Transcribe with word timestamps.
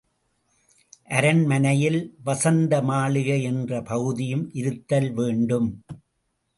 அரண்மனையில் 1.09 1.99
வஸந்த 2.23 2.81
மாளிகை 2.81 3.39
என்ற 3.43 3.81
பகுதியும் 3.83 4.45
இருத்தல் 4.53 5.11
வேண்டும். 5.11 5.69